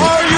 Are 0.00 0.30
you 0.32 0.37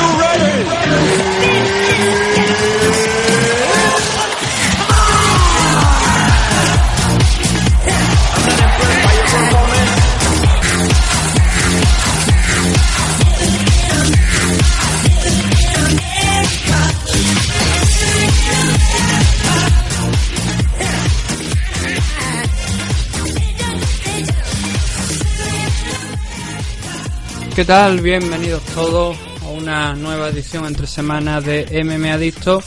¿Qué 27.55 27.65
tal? 27.65 28.01
Bienvenidos 28.01 28.63
todos 28.75 29.17
a 29.43 29.49
una 29.49 29.95
nueva 29.95 30.29
edición 30.29 30.67
entre 30.67 30.87
semanas 30.87 31.45
de 31.45 31.83
MM 31.85 32.13
Adicto. 32.13 32.63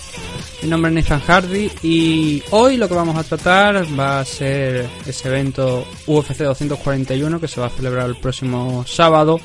Mi 0.61 0.69
nombre 0.69 0.91
es 0.91 0.95
Nathan 0.95 1.21
Hardy 1.21 1.71
y 1.81 2.43
hoy 2.51 2.75
lo 2.77 2.89
que 2.89 2.93
vamos 2.93 3.17
a 3.17 3.23
tratar 3.23 3.85
va 3.97 4.19
a 4.19 4.25
ser 4.25 4.87
ese 5.05 5.29
evento 5.29 5.87
UFC 6.05 6.39
241 6.39 7.39
que 7.39 7.47
se 7.47 7.61
va 7.61 7.67
a 7.67 7.69
celebrar 7.69 8.09
el 8.09 8.17
próximo 8.17 8.83
sábado 8.85 9.39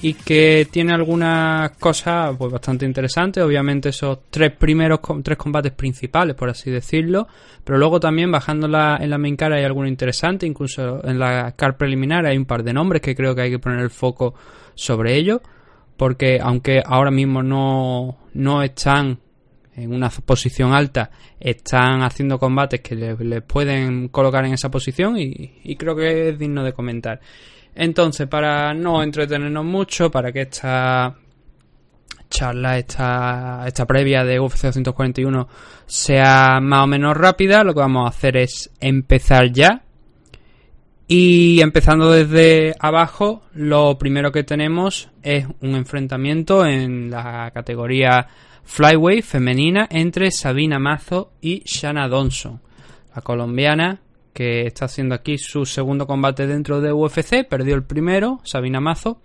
y 0.00 0.14
que 0.14 0.68
tiene 0.70 0.92
algunas 0.92 1.72
cosas 1.72 2.36
pues 2.38 2.52
bastante 2.52 2.86
interesantes, 2.86 3.42
obviamente 3.42 3.88
esos 3.88 4.20
tres 4.30 4.52
primeros 4.52 5.00
tres 5.24 5.36
combates 5.36 5.72
principales, 5.72 6.36
por 6.36 6.48
así 6.48 6.70
decirlo, 6.70 7.26
pero 7.64 7.78
luego 7.78 7.98
también 7.98 8.30
bajando 8.30 8.68
la- 8.68 8.98
en 9.00 9.10
la 9.10 9.18
main 9.18 9.36
cara 9.36 9.56
hay 9.56 9.64
alguno 9.64 9.88
interesante, 9.88 10.46
incluso 10.46 11.04
en 11.04 11.18
la 11.18 11.52
car 11.52 11.76
preliminar 11.76 12.26
hay 12.26 12.36
un 12.36 12.44
par 12.44 12.62
de 12.62 12.72
nombres 12.72 13.02
que 13.02 13.16
creo 13.16 13.34
que 13.34 13.42
hay 13.42 13.50
que 13.50 13.58
poner 13.58 13.80
el 13.80 13.90
foco 13.90 14.34
sobre 14.74 15.16
ello, 15.16 15.42
porque 15.96 16.38
aunque 16.40 16.80
ahora 16.84 17.10
mismo 17.10 17.42
no, 17.42 18.18
no 18.34 18.62
están 18.62 19.18
en 19.74 19.92
una 19.92 20.10
posición 20.10 20.72
alta, 20.72 21.10
están 21.40 22.02
haciendo 22.02 22.38
combates 22.38 22.80
que 22.80 22.94
les, 22.94 23.42
pueden 23.42 24.08
colocar 24.08 24.44
en 24.44 24.52
esa 24.52 24.70
posición 24.70 25.16
y 25.18 25.76
creo 25.76 25.96
que 25.96 26.28
es 26.30 26.38
digno 26.38 26.62
de 26.62 26.72
comentar. 26.72 27.20
Entonces, 27.80 28.26
para 28.26 28.74
no 28.74 29.04
entretenernos 29.04 29.64
mucho, 29.64 30.10
para 30.10 30.32
que 30.32 30.40
esta 30.42 31.14
charla, 32.28 32.76
esta, 32.76 33.62
esta 33.68 33.86
previa 33.86 34.24
de 34.24 34.40
UFC 34.40 34.62
241 34.64 35.46
sea 35.86 36.58
más 36.60 36.82
o 36.82 36.86
menos 36.88 37.16
rápida, 37.16 37.62
lo 37.62 37.74
que 37.74 37.80
vamos 37.80 38.06
a 38.06 38.08
hacer 38.08 38.36
es 38.36 38.72
empezar 38.80 39.52
ya. 39.52 39.84
Y 41.06 41.60
empezando 41.60 42.10
desde 42.10 42.74
abajo, 42.80 43.44
lo 43.54 43.96
primero 43.96 44.32
que 44.32 44.42
tenemos 44.42 45.08
es 45.22 45.46
un 45.60 45.76
enfrentamiento 45.76 46.66
en 46.66 47.10
la 47.12 47.52
categoría 47.54 48.26
Flyweight 48.64 49.24
femenina 49.24 49.86
entre 49.88 50.32
Sabina 50.32 50.80
Mazo 50.80 51.30
y 51.40 51.62
Shanna 51.64 52.08
Donson, 52.08 52.60
la 53.14 53.22
colombiana 53.22 54.00
que 54.38 54.68
está 54.68 54.84
haciendo 54.84 55.16
aquí 55.16 55.36
su 55.36 55.66
segundo 55.66 56.06
combate 56.06 56.46
dentro 56.46 56.80
de 56.80 56.92
UFC, 56.92 57.44
perdió 57.44 57.74
el 57.74 57.82
primero, 57.82 58.38
Sabina 58.44 58.78
Mazo, 58.78 59.20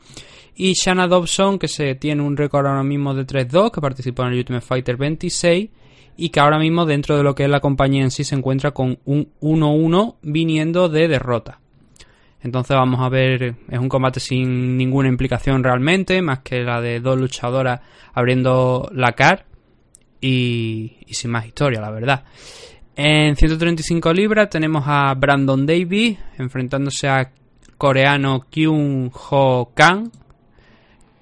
y 0.56 0.74
Shanna 0.74 1.08
Dobson, 1.08 1.60
que 1.60 1.68
se 1.68 1.94
tiene 1.94 2.24
un 2.24 2.36
récord 2.36 2.66
ahora 2.66 2.82
mismo 2.82 3.14
de 3.14 3.24
3-2, 3.24 3.70
que 3.70 3.80
participó 3.80 4.24
en 4.24 4.30
el 4.30 4.40
Ultimate 4.40 4.66
Fighter 4.66 4.98
26, 4.98 5.70
y 6.18 6.30
que 6.30 6.40
ahora 6.40 6.58
mismo 6.58 6.88
dentro 6.88 7.16
de 7.16 7.22
lo 7.22 7.36
que 7.36 7.44
es 7.44 7.50
la 7.52 7.60
compañía 7.60 8.02
en 8.02 8.10
sí 8.10 8.24
se 8.24 8.34
encuentra 8.34 8.72
con 8.72 8.98
un 9.06 9.30
1-1 9.40 10.16
viniendo 10.24 10.90
de 10.90 11.08
derrota. 11.08 11.60
Entonces 12.42 12.76
vamos 12.76 13.00
a 13.00 13.10
ver, 13.10 13.54
es 13.70 13.80
un 13.80 13.90
combate 13.90 14.20
sin 14.20 14.78
ninguna 14.78 15.10
implicación 15.10 15.64
realmente, 15.64 16.24
más 16.24 16.40
que 16.40 16.64
la 16.64 16.82
de 16.82 17.02
dos 17.02 17.20
luchadoras 17.20 17.82
abriendo 18.16 18.90
la 18.92 19.12
car 19.12 19.46
y, 20.20 20.98
y 21.06 21.14
sin 21.14 21.30
más 21.30 21.46
historia, 21.46 21.82
la 21.82 21.92
verdad. 21.92 22.24
En 22.96 23.36
135 23.36 24.14
libras 24.14 24.50
tenemos 24.50 24.84
a 24.86 25.14
Brandon 25.16 25.66
Davis 25.66 26.18
enfrentándose 26.38 27.08
a 27.08 27.32
coreano 27.78 28.46
Kyung 28.50 29.12
Ho 29.32 29.72
Kang. 29.74 30.12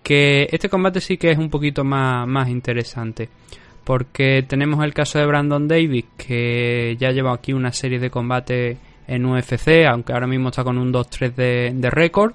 Que 0.03 0.47
este 0.51 0.67
combate 0.67 0.99
sí 0.99 1.17
que 1.17 1.31
es 1.31 1.37
un 1.37 1.49
poquito 1.49 1.83
más, 1.83 2.27
más 2.27 2.49
interesante. 2.49 3.29
Porque 3.85 4.43
tenemos 4.47 4.83
el 4.83 4.93
caso 4.93 5.17
de 5.17 5.25
Brandon 5.25 5.67
Davis, 5.67 6.05
que 6.17 6.97
ya 6.99 7.11
lleva 7.11 7.33
aquí 7.33 7.53
una 7.53 7.71
serie 7.71 7.99
de 7.99 8.09
combates 8.09 8.77
en 9.07 9.25
UFC, 9.25 9.85
aunque 9.89 10.13
ahora 10.13 10.27
mismo 10.27 10.49
está 10.49 10.63
con 10.63 10.77
un 10.77 10.91
2-3 10.91 11.33
de, 11.33 11.71
de 11.73 11.89
récord. 11.89 12.33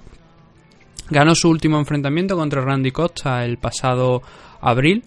Ganó 1.09 1.35
su 1.35 1.49
último 1.49 1.77
enfrentamiento 1.77 2.35
contra 2.35 2.61
Randy 2.61 2.91
Costa 2.91 3.45
el 3.45 3.57
pasado 3.57 4.21
abril, 4.59 5.03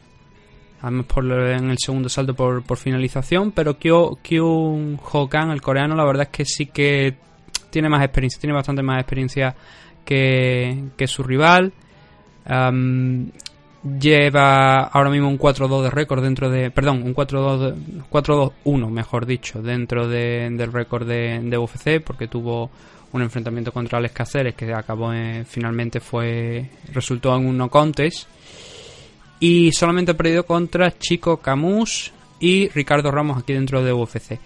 además 0.82 1.06
por 1.06 1.24
en 1.24 1.70
el 1.70 1.78
segundo 1.78 2.08
salto 2.08 2.34
por, 2.34 2.62
por 2.62 2.76
finalización, 2.78 3.52
pero 3.52 3.78
Kyo, 3.78 4.18
Kyung 4.22 4.98
Ho 5.12 5.28
Kang, 5.28 5.50
el 5.50 5.60
coreano, 5.62 5.94
la 5.94 6.04
verdad 6.04 6.22
es 6.24 6.28
que 6.30 6.44
sí 6.44 6.66
que 6.66 7.14
tiene 7.70 7.88
más 7.88 8.02
experiencia, 8.02 8.40
tiene 8.40 8.54
bastante 8.54 8.82
más 8.82 8.98
experiencia 9.00 9.54
que, 10.04 10.84
que 10.96 11.06
su 11.06 11.22
rival. 11.22 11.72
Am, 12.46 13.30
lleva 13.98 14.82
ahora 14.84 15.08
mismo 15.10 15.28
un 15.28 15.38
4-2 15.38 15.82
de 15.84 15.90
récord 15.90 16.22
dentro 16.22 16.50
de. 16.50 16.70
Perdón, 16.70 17.02
un 17.02 17.14
4-2 17.14 17.58
de- 17.74 18.02
4-2-1, 18.10 18.90
mejor 18.90 19.24
dicho, 19.26 19.62
dentro 19.62 20.06
de- 20.08 20.48
del 20.50 20.72
récord 20.72 21.06
de, 21.06 21.40
de 21.42 21.58
UFC, 21.58 22.00
porque 22.04 22.28
tuvo 22.28 22.70
un 23.12 23.22
enfrentamiento 23.22 23.72
contra 23.72 23.98
Alex 23.98 24.14
Caceres 24.14 24.54
que 24.54 24.72
acabó 24.72 25.12
en- 25.12 25.46
finalmente 25.46 26.00
fue 26.00 26.68
resultó 26.92 27.34
en 27.36 27.46
un 27.46 27.56
no 27.56 27.68
contest 27.70 28.28
y 29.40 29.72
solamente 29.72 30.12
ha 30.12 30.16
perdido 30.16 30.44
contra 30.44 30.96
Chico 30.98 31.38
Camus 31.38 32.12
y 32.38 32.68
Ricardo 32.68 33.10
Ramos 33.10 33.38
aquí 33.38 33.54
dentro 33.54 33.82
de 33.82 33.92
UFC. 33.92 34.38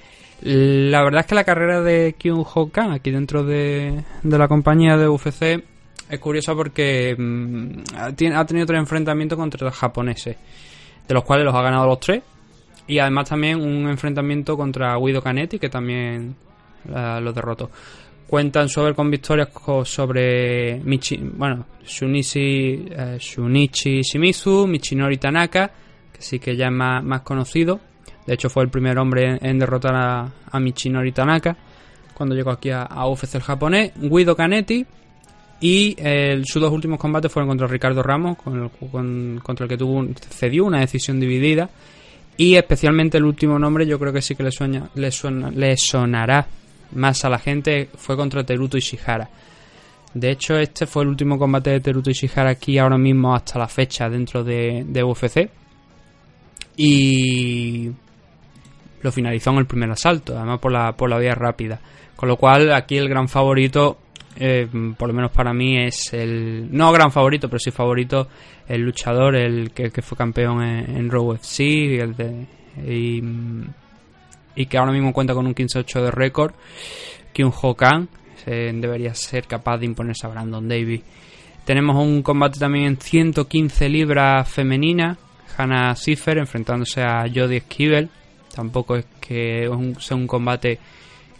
La 0.43 1.03
verdad 1.03 1.21
es 1.21 1.27
que 1.27 1.35
la 1.35 1.45
carrera 1.45 1.81
de 1.83 2.15
Kyung 2.19 2.45
Ho 2.55 2.71
Kang 2.71 2.93
aquí 2.93 3.11
dentro 3.11 3.45
de, 3.45 4.05
de 4.23 4.39
la 4.39 4.49
compañía 4.49 4.97
de 4.97 5.09
UFC 5.09 5.65
es 6.09 6.21
curiosa 6.21 6.55
porque 6.55 7.17
mm, 7.17 7.79
ha 7.97 8.45
tenido 8.45 8.67
tres 8.67 8.79
enfrentamientos 8.79 9.39
contra 9.39 9.65
los 9.65 9.75
japoneses, 9.75 10.37
de 11.09 11.15
los 11.15 11.25
cuales 11.25 11.45
los 11.45 11.55
ha 11.55 11.63
ganado 11.63 11.87
los 11.87 12.01
tres. 12.01 12.23
Y 12.87 12.99
además 12.99 13.29
también 13.31 13.61
un 13.61 13.89
enfrentamiento 13.89 14.57
contra 14.57 14.97
Guido 14.99 15.23
Canetti, 15.23 15.59
que 15.59 15.71
también 15.71 16.37
eh, 16.95 17.19
los 17.23 17.35
derrotó. 17.35 17.71
Cuentan 18.27 18.69
sobre 18.69 18.95
con 18.95 19.11
victorias 19.11 19.49
sobre 19.85 20.81
Michi, 20.83 21.17
bueno, 21.19 21.67
Shunichi, 21.87 22.87
eh, 22.91 23.17
Shunichi 23.21 24.01
Shimizu, 24.03 24.67
Michinori 24.67 25.19
Tanaka, 25.19 25.71
que 26.13 26.23
sí 26.23 26.39
que 26.39 26.57
ya 26.57 26.67
es 26.67 26.73
más, 26.73 27.05
más 27.05 27.21
conocido. 27.21 27.79
De 28.27 28.35
hecho, 28.35 28.49
fue 28.49 28.63
el 28.65 28.71
primer 28.71 28.99
hombre 28.99 29.39
en, 29.41 29.59
derrotar 29.59 29.95
a, 29.95 30.59
Michinori 30.59 31.13
Tanaka 31.13 31.57
cuando 32.15 32.35
llegó 32.35 32.51
aquí 32.51 32.71
a, 32.71 32.83
a 32.85 33.07
UFC 33.09 33.35
el 33.35 33.43
japonés. 33.43 33.93
Guido 33.97 34.35
Canetti. 34.35 34.87
Y 35.61 35.95
eh, 35.99 36.43
sus 36.45 36.61
dos 36.61 36.73
últimos 36.73 36.99
combates 36.99 37.31
fueron 37.31 37.49
contra 37.49 37.67
Ricardo 37.67 38.03
Ramos, 38.03 38.37
contra 38.39 39.65
el 39.65 39.69
que 39.69 39.77
tuvo 39.77 39.93
un- 39.95 40.15
cedió 40.15 40.65
una 40.65 40.81
decisión 40.81 41.21
dividida. 41.21 41.71
Y 42.37 42.57
especialmente 42.57 43.19
el 43.19 43.25
último 43.25 43.59
nombre, 43.59 43.87
yo 43.87 43.99
creo 43.99 44.13
que 44.13 44.21
sí 44.21 44.35
que 44.35 44.43
le, 44.43 44.51
sueña, 44.51 44.89
le, 44.95 45.11
suena- 45.11 45.51
le 45.51 45.77
sonará 45.77 46.47
más 46.93 47.25
a 47.25 47.29
la 47.29 47.39
gente, 47.39 47.89
fue 47.97 48.17
contra 48.17 48.45
Teruto 48.45 48.77
Ishihara. 48.77 49.29
De 50.15 50.31
hecho, 50.31 50.57
este 50.57 50.87
fue 50.87 51.03
el 51.03 51.09
último 51.09 51.39
combate 51.39 51.71
de 51.71 51.81
Teruto 51.81 52.11
Ishihara 52.11 52.51
aquí 52.51 52.79
ahora 52.79 52.99
mismo 52.99 53.35
hasta 53.35 53.59
la 53.59 53.69
fecha 53.69 54.09
dentro 54.09 54.45
de, 54.45 54.85
de 54.87 55.03
UFC. 55.03 55.51
Y 56.77 57.91
lo 59.03 59.13
finalizó 59.13 59.51
en 59.51 59.59
el 59.59 59.67
primer 59.67 59.91
asalto, 59.91 60.37
además 60.37 60.61
por 60.61 60.73
la, 60.73 60.93
por 60.93 61.11
la 61.11 61.19
vía 61.19 61.35
rápida. 61.35 61.79
Con 62.17 62.29
lo 62.29 62.37
cual, 62.37 62.73
aquí 62.73 62.97
el 62.97 63.09
gran 63.09 63.29
favorito, 63.29 63.99
eh, 64.37 64.67
por 64.97 65.09
lo 65.09 65.15
menos 65.15 65.31
para 65.31 65.53
mí, 65.53 65.77
es 65.77 66.13
el. 66.13 66.69
No 66.71 66.91
gran 66.91 67.13
favorito, 67.13 67.49
pero 67.49 67.59
sí 67.59 67.71
favorito, 67.71 68.29
el 68.67 68.81
luchador, 68.81 69.37
el 69.37 69.73
que, 69.73 69.91
que 69.91 70.01
fue 70.03 70.17
campeón 70.17 70.63
en, 70.63 70.97
en 70.97 71.11
Raw 71.11 71.37
y, 71.59 71.97
el 71.99 72.17
de, 72.17 72.47
y, 72.87 73.23
y 74.57 74.67
que 74.67 74.79
ahora 74.79 74.93
mismo 74.93 75.13
cuenta 75.13 75.35
con 75.35 75.47
un 75.47 75.55
15-8 75.55 76.03
de 76.03 76.11
récord, 76.11 76.53
Kyung 77.33 77.53
Ho 77.63 77.75
Kang. 77.75 78.07
eh, 78.47 78.73
debería 78.75 79.15
ser 79.15 79.47
capaz 79.47 79.79
de 79.79 79.87
imponerse 79.87 80.27
a 80.27 80.31
Brandon 80.31 80.69
Davis. 80.69 81.01
Tenemos 81.65 81.97
un 81.97 82.23
combate 82.23 82.59
también 82.59 82.85
en 82.85 82.97
115 83.01 83.89
libras 83.89 84.47
femenina. 84.49 85.17
Hannah 85.57 85.95
Cipher 85.97 86.37
enfrentándose 86.39 87.03
a 87.03 87.23
Jodie 87.33 87.59
Esquivel. 87.59 88.11
Tampoco 88.55 88.97
es 88.97 89.07
que 89.21 89.67
un- 89.69 89.99
sea 90.01 90.17
un 90.17 90.27
combate 90.27 90.79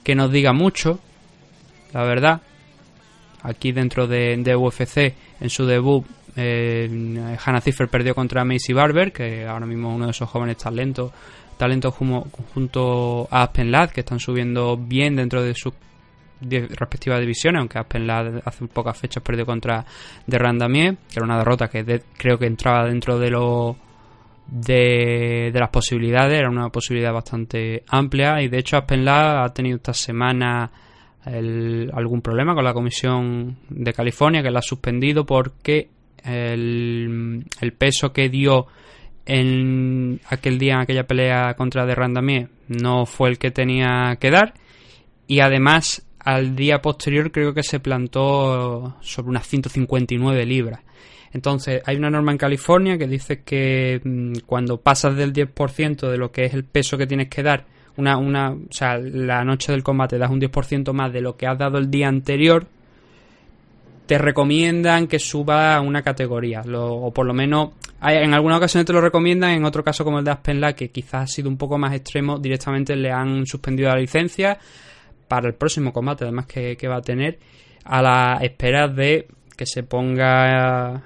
que 0.03 0.15
nos 0.15 0.33
diga 0.33 0.53
mucho, 0.55 0.99
la 1.93 2.05
verdad. 2.05 2.41
Aquí 3.43 3.73
dentro 3.73 4.07
de, 4.07 4.37
de 4.39 4.57
UFC, 4.57 5.15
en 5.41 5.51
su 5.51 5.67
debut, 5.67 6.07
eh, 6.37 7.37
Hannah 7.45 7.61
Cipher 7.61 7.89
perdió 7.89 8.15
contra 8.15 8.45
Macy 8.45 8.73
Barber, 8.73 9.13
que 9.13 9.47
ahora 9.47 9.67
mismo 9.67 9.91
es 9.91 9.97
uno 9.97 10.05
de 10.07 10.11
esos 10.11 10.29
jóvenes 10.29 10.57
talentos, 10.59 11.13
talentos 11.57 11.95
junto 11.95 13.29
a 13.31 13.45
Aspen 13.45 13.71
Ladd, 13.71 13.91
que 13.91 14.01
están 14.01 14.19
subiendo 14.19 14.77
bien 14.77 15.17
dentro 15.17 15.43
de 15.43 15.55
sus 15.55 15.73
respectivas 16.41 17.21
divisiones, 17.21 17.61
aunque 17.61 17.79
Aspen 17.79 18.11
hace 18.11 18.67
pocas 18.67 18.99
fechas 18.99 19.23
perdió 19.23 19.47
contra 19.47 19.85
de 20.27 20.39
Randamier, 20.39 20.97
que 20.97 21.17
era 21.17 21.25
una 21.25 21.39
derrota 21.39 21.69
que 21.69 22.03
creo 22.17 22.39
que 22.39 22.47
entraba 22.47 22.87
dentro 22.87 23.19
de 23.19 23.31
lo 23.31 23.77
de, 24.47 25.51
las 25.55 25.71
posibilidades, 25.71 26.39
era 26.39 26.51
una 26.51 26.69
posibilidad 26.69 27.13
bastante 27.13 27.83
amplia 27.89 28.43
y 28.43 28.49
de 28.49 28.59
hecho 28.59 28.77
Aspen 28.77 29.09
ha 29.09 29.49
tenido 29.55 29.77
esta 29.77 29.95
semana 29.95 30.71
algún 31.25 32.21
problema 32.21 32.55
con 32.55 32.65
la 32.65 32.75
Comisión 32.75 33.57
de 33.71 33.93
California 33.95 34.43
que 34.43 34.51
la 34.51 34.59
ha 34.59 34.63
suspendido 34.63 35.25
porque 35.25 35.89
el, 36.25 37.45
peso 37.79 38.13
que 38.13 38.29
dio 38.29 38.67
en 39.27 40.21
aquel 40.29 40.59
día, 40.59 40.75
en 40.75 40.81
aquella 40.81 41.07
pelea 41.07 41.55
contra 41.55 41.87
de 41.87 41.95
Randamier, 41.95 42.49
no 42.69 43.07
fue 43.07 43.31
el 43.31 43.39
que 43.39 43.51
tenía 43.51 44.17
que 44.21 44.31
dar. 44.31 44.55
Y 45.27 45.41
además, 45.41 46.07
al 46.19 46.57
día 46.57 46.81
posterior 46.81 47.31
creo 47.31 47.55
que 47.55 47.63
se 47.63 47.81
plantó 47.81 48.97
sobre 49.01 49.29
unas 49.31 49.47
159 49.47 50.45
libras. 50.47 50.81
Entonces, 51.33 51.83
hay 51.85 51.97
una 51.97 52.11
norma 52.11 52.33
en 52.33 52.39
California 52.39 52.97
que 52.97 53.09
dice 53.09 53.43
que 53.43 54.01
mm, 54.03 54.47
cuando 54.47 54.81
pasas 54.81 55.17
del 55.17 55.33
10% 55.33 56.09
de 56.09 56.17
lo 56.17 56.31
que 56.31 56.45
es 56.45 56.55
el 56.55 56.65
peso 56.65 56.97
que 56.97 57.09
tienes 57.09 57.29
que 57.29 57.43
dar, 57.43 57.67
una, 57.97 58.17
una, 58.19 58.53
o 58.53 58.73
sea, 58.73 58.99
la 58.99 59.45
noche 59.45 59.73
del 59.73 59.83
combate 59.83 60.19
das 60.19 60.31
un 60.31 60.41
10% 60.41 60.93
más 60.93 61.13
de 61.13 61.21
lo 61.21 61.37
que 61.37 61.47
has 61.47 61.59
dado 61.59 61.79
el 61.79 61.91
día 61.91 62.09
anterior, 62.09 62.67
te 64.07 64.19
recomiendan 64.19 65.07
que 65.07 65.19
suba 65.19 65.77
a 65.77 65.81
una 65.81 66.03
categoría, 66.03 66.63
o 66.75 67.13
por 67.13 67.27
lo 67.27 67.33
menos 67.33 67.71
en 68.03 68.35
algunas 68.35 68.59
ocasiones 68.59 68.87
te 68.87 68.93
lo 68.93 69.01
recomiendan, 69.01 69.53
en 69.53 69.65
otro 69.65 69.83
caso 69.83 70.05
como 70.05 70.19
el 70.19 70.25
de 70.25 70.31
Aspenla, 70.31 70.75
que 70.75 70.91
quizás 70.91 71.23
ha 71.23 71.27
sido 71.27 71.49
un 71.49 71.57
poco 71.57 71.79
más 71.79 71.95
extremo, 71.95 72.39
directamente 72.39 72.97
le 72.97 73.11
han 73.11 73.47
suspendido 73.47 73.89
la 73.89 73.97
licencia 73.97 74.59
para 75.27 75.49
el 75.49 75.55
próximo 75.55 75.93
combate, 75.93 76.25
además 76.25 76.47
que, 76.47 76.77
va 76.87 76.97
a 76.97 77.03
tener, 77.03 77.39
a 77.85 78.03
la 78.03 78.39
espera 78.43 78.89
de 78.89 79.27
que 79.57 79.65
se 79.65 79.85
ponga 79.85 81.03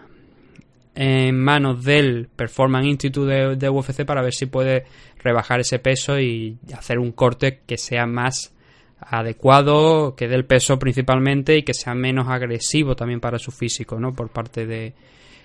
en 0.95 1.39
manos 1.39 1.85
del 1.85 2.29
Performance 2.35 2.87
Institute 2.87 3.33
de, 3.33 3.57
de 3.57 3.69
UFC 3.69 4.05
para 4.05 4.23
ver 4.23 4.35
si 4.35 4.47
puede 4.47 4.85
rebajar 5.19 5.61
ese 5.61 5.79
peso 5.79 6.19
y 6.19 6.59
hacer 6.77 6.99
un 6.99 7.13
corte 7.13 7.61
que 7.65 7.79
sea 7.79 8.07
más 8.07 8.53
adecuado, 9.01 10.15
que 10.15 10.29
dé 10.29 10.35
el 10.35 10.45
peso 10.45 10.79
principalmente 10.79 11.57
y 11.57 11.63
que 11.63 11.75
sea 11.75 11.95
menos 11.95 12.29
agresivo 12.29 12.95
también 12.97 13.21
para 13.21 13.39
su 13.39 13.51
físico, 13.51 13.99
¿no? 13.99 14.13
Por 14.13 14.31
parte 14.31 14.67
de... 14.67 14.93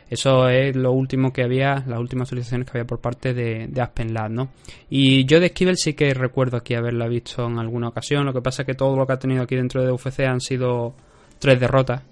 Eso 0.09 0.47
es 0.47 0.75
lo 0.75 0.91
último 0.91 1.31
que 1.31 1.43
había, 1.43 1.83
las 1.87 1.97
últimas 1.97 2.29
solicitaciones 2.29 2.69
que 2.69 2.77
había 2.77 2.87
por 2.87 2.99
parte 2.99 3.33
de, 3.33 3.67
de 3.67 4.29
¿no? 4.29 4.49
Y 4.89 5.25
yo 5.25 5.39
de 5.39 5.47
Esquivel 5.47 5.77
sí 5.77 5.93
que 5.93 6.13
recuerdo 6.13 6.57
aquí 6.57 6.75
haberla 6.75 7.07
visto 7.07 7.47
en 7.47 7.57
alguna 7.57 7.87
ocasión, 7.87 8.25
lo 8.25 8.33
que 8.33 8.41
pasa 8.41 8.61
es 8.61 8.67
que 8.67 8.75
todo 8.75 8.95
lo 8.95 9.07
que 9.07 9.13
ha 9.13 9.17
tenido 9.19 9.41
aquí 9.41 9.55
dentro 9.55 9.83
de 9.83 9.91
UFC 9.91 10.19
han 10.19 10.41
sido 10.41 10.93
tres 11.39 11.59
derrotas, 11.59 12.03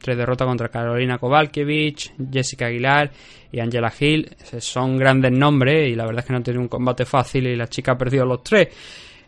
tres 0.00 0.16
derrotas 0.18 0.46
contra 0.46 0.68
Carolina 0.68 1.18
Kovalkiewicz, 1.18 2.12
Jessica 2.30 2.66
Aguilar 2.66 3.10
y 3.50 3.58
Angela 3.58 3.92
Hill. 3.98 4.36
Son 4.58 4.98
grandes 4.98 5.32
nombres 5.32 5.90
y 5.90 5.94
la 5.94 6.04
verdad 6.04 6.20
es 6.20 6.26
que 6.26 6.32
no 6.34 6.36
han 6.36 6.44
tenido 6.44 6.62
un 6.62 6.68
combate 6.68 7.06
fácil 7.06 7.46
y 7.46 7.56
la 7.56 7.68
chica 7.68 7.92
ha 7.92 7.98
perdido 7.98 8.26
los 8.26 8.42
tres. 8.42 8.68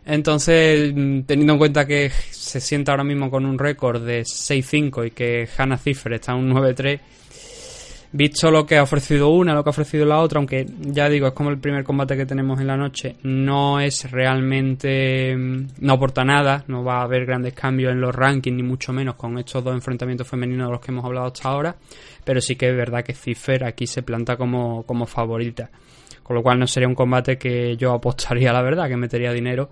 Entonces, 0.07 0.93
mm, 0.95 1.23
teniendo 1.23 1.53
en 1.53 1.59
cuenta 1.59 1.85
que 1.85 2.09
se 2.09 2.61
sienta 2.61 2.93
ahora 2.93 3.03
mismo 3.03 3.29
con 3.29 3.45
un 3.45 3.59
récord 3.59 4.01
de 4.01 4.23
6-5 4.23 5.05
y 5.05 5.11
que 5.11 5.47
Hannah 5.57 5.77
Ziffer 5.77 6.13
está 6.13 6.31
en 6.31 6.39
un 6.39 6.49
9-3, 6.53 7.01
visto 8.13 8.49
lo 8.49 8.65
que 8.65 8.77
ha 8.77 8.83
ofrecido 8.83 9.27
una, 9.27 9.53
lo 9.53 9.65
que 9.65 9.69
ha 9.69 9.71
ofrecido 9.71 10.05
la 10.05 10.19
otra, 10.19 10.37
aunque 10.37 10.65
ya 10.79 11.09
digo, 11.09 11.27
es 11.27 11.33
como 11.33 11.49
el 11.49 11.57
primer 11.57 11.83
combate 11.83 12.15
que 12.15 12.25
tenemos 12.25 12.57
en 12.61 12.67
la 12.67 12.77
noche, 12.77 13.17
no 13.23 13.81
es 13.81 14.09
realmente. 14.09 15.35
Mm, 15.35 15.67
no 15.81 15.93
aporta 15.93 16.23
nada, 16.23 16.63
no 16.67 16.85
va 16.85 16.99
a 16.99 17.03
haber 17.03 17.25
grandes 17.25 17.53
cambios 17.53 17.91
en 17.91 17.99
los 17.99 18.15
rankings, 18.15 18.55
ni 18.55 18.63
mucho 18.63 18.93
menos 18.93 19.15
con 19.15 19.37
estos 19.37 19.61
dos 19.61 19.73
enfrentamientos 19.73 20.25
femeninos 20.25 20.67
de 20.67 20.71
los 20.71 20.79
que 20.79 20.91
hemos 20.91 21.03
hablado 21.03 21.27
hasta 21.27 21.49
ahora, 21.49 21.75
pero 22.23 22.39
sí 22.39 22.55
que 22.55 22.69
es 22.69 22.75
verdad 22.77 23.03
que 23.03 23.13
Ziffer 23.13 23.65
aquí 23.65 23.85
se 23.85 24.03
planta 24.03 24.37
como, 24.37 24.83
como 24.83 25.05
favorita. 25.05 25.69
Con 26.27 26.35
lo 26.35 26.43
cual 26.43 26.59
no 26.59 26.67
sería 26.67 26.89
un 26.89 26.95
combate 26.95 27.37
que 27.37 27.77
yo 27.77 27.93
apostaría, 27.93 28.51
la 28.51 28.61
verdad, 28.61 28.89
que 28.89 28.97
metería 28.97 29.31
dinero 29.31 29.69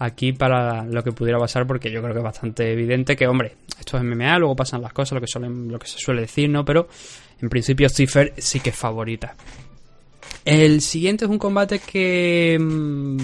aquí 0.00 0.32
para 0.32 0.84
lo 0.84 1.04
que 1.04 1.12
pudiera 1.12 1.38
pasar 1.38 1.64
porque 1.66 1.90
yo 1.90 2.02
creo 2.02 2.12
que 2.12 2.18
es 2.18 2.24
bastante 2.24 2.72
evidente 2.72 3.14
que, 3.14 3.28
hombre, 3.28 3.54
esto 3.78 3.96
es 3.96 4.02
MMA, 4.02 4.38
luego 4.38 4.56
pasan 4.56 4.82
las 4.82 4.92
cosas, 4.92 5.12
lo 5.12 5.20
que, 5.20 5.28
suelen, 5.28 5.70
lo 5.70 5.78
que 5.78 5.86
se 5.86 5.98
suele 5.98 6.22
decir, 6.22 6.50
¿no? 6.50 6.64
Pero 6.64 6.88
en 7.40 7.48
principio 7.48 7.88
Cipher 7.88 8.32
sí 8.36 8.58
que 8.58 8.70
es 8.70 8.76
favorita. 8.76 9.36
El 10.44 10.80
siguiente 10.80 11.24
es 11.24 11.30
un 11.30 11.38
combate 11.38 11.78
que 11.78 12.58
mm, 12.60 13.16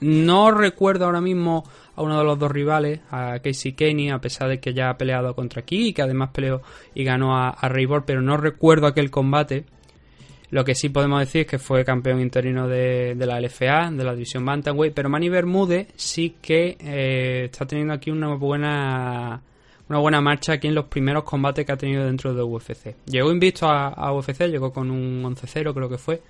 no 0.00 0.52
recuerdo 0.52 1.06
ahora 1.06 1.20
mismo 1.20 1.64
a 1.96 2.02
uno 2.02 2.18
de 2.18 2.24
los 2.24 2.38
dos 2.38 2.50
rivales, 2.50 3.00
a 3.10 3.38
Casey 3.40 3.72
Kenny, 3.72 4.10
a 4.10 4.20
pesar 4.20 4.48
de 4.48 4.60
que 4.60 4.74
ya 4.74 4.90
ha 4.90 4.98
peleado 4.98 5.34
contra 5.34 5.62
aquí 5.62 5.88
y 5.88 5.92
que 5.92 6.02
además 6.02 6.30
peleó 6.32 6.62
y 6.94 7.04
ganó 7.04 7.36
a, 7.36 7.50
a 7.50 7.72
pero 8.04 8.20
no 8.20 8.36
recuerdo 8.36 8.86
aquel 8.86 9.10
combate. 9.10 9.64
Lo 10.50 10.64
que 10.64 10.74
sí 10.74 10.88
podemos 10.88 11.20
decir 11.20 11.42
es 11.42 11.46
que 11.46 11.58
fue 11.58 11.84
campeón 11.84 12.20
interino 12.20 12.68
de, 12.68 13.16
la 13.18 13.40
LFA, 13.40 13.90
de 13.90 14.04
la 14.04 14.12
división 14.12 14.44
Bantamweight, 14.44 14.94
pero 14.94 15.08
Manny 15.08 15.28
Bermúdez 15.28 15.88
sí 15.96 16.36
que 16.40 16.76
eh, 16.80 17.44
está 17.46 17.66
teniendo 17.66 17.94
aquí 17.94 18.10
una 18.10 18.34
buena 18.34 19.42
una 19.88 19.98
buena 19.98 20.20
marcha 20.20 20.54
aquí 20.54 20.68
en 20.68 20.74
los 20.74 20.86
primeros 20.86 21.24
combates 21.24 21.66
que 21.66 21.72
ha 21.72 21.76
tenido 21.76 22.04
dentro 22.04 22.34
de 22.34 22.42
UFC. 22.42 22.96
Llegó 23.06 23.30
invisto 23.30 23.68
a, 23.68 24.12
UFC, 24.12 24.46
llegó 24.48 24.72
con 24.72 24.90
un 24.90 25.22
11-0 25.22 25.74
creo 25.74 25.88
que 25.88 25.98
fue, 25.98 26.22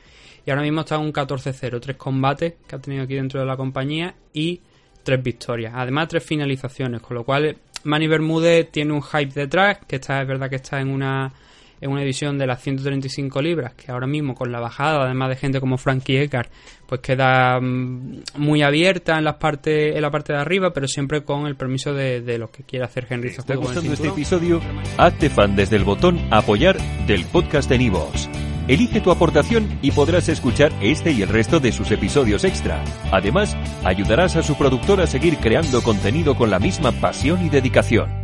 y 0.44 0.50
ahora 0.50 0.62
mismo 0.62 0.81
está 0.81 0.96
en 0.96 1.02
un 1.02 1.12
14-0, 1.12 1.81
tres 1.81 1.96
combates 1.96 2.55
que 2.67 2.76
ha 2.76 2.81
tenido 2.81 3.05
aquí 3.05 3.14
dentro 3.14 3.40
de 3.40 3.46
la 3.46 3.56
compañía 3.56 4.14
y 4.32 4.60
tres 5.02 5.22
victorias, 5.22 5.72
además 5.76 6.08
tres 6.08 6.25
finalizaciones, 6.25 7.00
con 7.00 7.17
lo 7.17 7.25
cual 7.25 7.56
Manny 7.84 8.06
Bermúdez 8.08 8.70
tiene 8.70 8.93
un 8.93 9.02
hype 9.02 9.32
detrás, 9.32 9.78
que 9.87 9.96
está 9.96 10.22
es 10.22 10.26
verdad 10.26 10.50
que 10.50 10.56
está 10.56 10.81
en 10.81 10.88
una 10.88 11.32
en 11.84 11.90
una 11.90 12.00
división 12.00 12.38
de 12.38 12.46
las 12.46 12.62
135 12.62 13.42
libras, 13.42 13.75
que 13.75 13.92
ahora 13.92 14.06
mismo 14.06 14.34
con 14.34 14.50
la 14.50 14.58
bajada, 14.58 15.04
además 15.04 15.28
de 15.28 15.36
gente 15.36 15.60
como 15.60 15.76
Frankie 15.76 16.16
Edgar, 16.16 16.48
pues 16.86 17.02
queda 17.02 17.60
mm, 17.60 18.22
muy 18.38 18.62
abierta 18.62 19.19
en, 19.19 19.25
las 19.25 19.34
partes, 19.34 19.94
en 19.94 20.00
la 20.00 20.10
parte 20.10 20.32
de 20.32 20.38
arriba, 20.38 20.72
pero 20.72 20.88
siempre 20.88 21.25
con 21.25 21.46
el 21.46 21.56
permiso 21.56 21.92
de, 21.92 22.38
los 22.38 22.48
que 22.48 22.62
quiera 22.62 22.86
hacer 22.86 23.06
Henry. 23.10 23.32
¿Te 23.32 23.40
está 23.40 23.56
gustando 23.56 23.92
este 23.92 24.08
episodio? 24.08 24.62
Hazte 24.96 25.28
fan 25.28 25.56
desde 25.56 25.76
el 25.76 25.84
botón 25.84 26.19
apoyar 26.31 26.78
del 27.06 27.26
podcast 27.26 27.69
de 27.69 27.76
Nivos. 27.76 28.31
Elige 28.66 29.02
tu 29.02 29.10
aportación 29.10 29.78
y 29.82 29.90
podrás 29.90 30.31
escuchar 30.31 30.72
este 30.81 31.12
y 31.12 31.20
el 31.20 31.28
resto 31.28 31.60
de 31.60 31.70
sus 31.70 31.90
episodios 31.90 32.44
extra. 32.44 32.82
Además, 33.12 33.54
ayudarás 33.84 34.36
a 34.36 34.42
su 34.42 34.56
productor 34.56 35.02
a 35.02 35.06
seguir 35.06 35.36
creando 35.36 35.82
contenido 35.82 36.34
con 36.34 36.48
la 36.48 36.58
misma 36.58 36.92
pasión 36.92 37.44
y 37.44 37.50
dedicación. 37.50 38.24